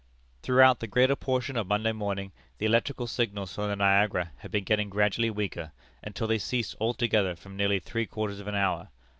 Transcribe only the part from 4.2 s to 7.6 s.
had been getting gradually weaker, until they ceased altogether for